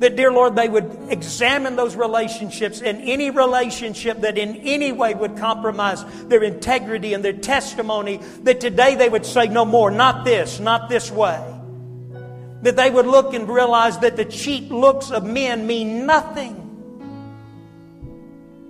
[0.00, 5.14] that, dear Lord, they would examine those relationships and any relationship that in any way
[5.14, 10.24] would compromise their integrity and their testimony, that today they would say, No more, not
[10.24, 11.40] this, not this way.
[12.62, 16.60] That they would look and realize that the cheap looks of men mean nothing.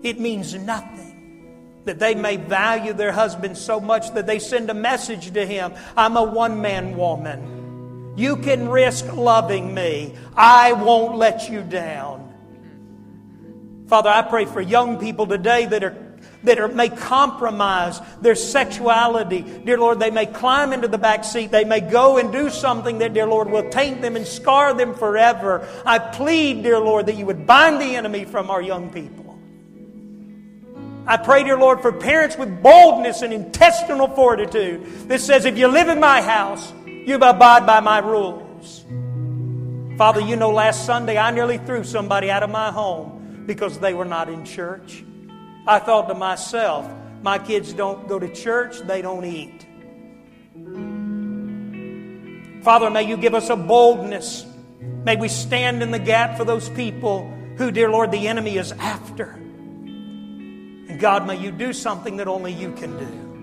[0.02, 1.80] It means nothing.
[1.84, 5.74] That they may value their husband so much that they send a message to him
[5.96, 7.53] I'm a one man woman.
[8.16, 10.14] You can risk loving me.
[10.36, 12.32] I won't let you down.
[13.88, 15.96] Father, I pray for young people today that are
[16.44, 19.42] that are, may compromise their sexuality.
[19.42, 21.50] Dear Lord, they may climb into the back seat.
[21.50, 24.94] They may go and do something that, dear Lord, will taint them and scar them
[24.94, 25.66] forever.
[25.86, 29.38] I plead, dear Lord, that you would bind the enemy from our young people.
[31.06, 35.68] I pray, dear Lord, for parents with boldness and intestinal fortitude that says, if you
[35.68, 36.72] live in my house,
[37.04, 38.84] you abide by my rules.
[39.96, 43.94] Father, you know, last Sunday I nearly threw somebody out of my home because they
[43.94, 45.04] were not in church.
[45.66, 46.90] I thought to myself,
[47.22, 49.66] my kids don't go to church, they don't eat.
[52.64, 54.46] Father, may you give us a boldness.
[55.04, 58.72] May we stand in the gap for those people who, dear Lord, the enemy is
[58.72, 59.30] after.
[59.30, 63.33] And God, may you do something that only you can do.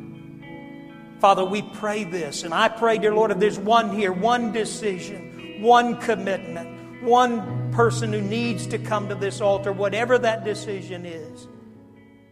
[1.22, 2.42] Father, we pray this.
[2.42, 8.12] And I pray, dear Lord, if there's one here, one decision, one commitment, one person
[8.12, 11.48] who needs to come to this altar, whatever that decision is,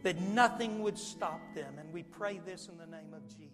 [0.02, 1.78] that nothing would stop them.
[1.78, 3.49] And we pray this in the name of Jesus.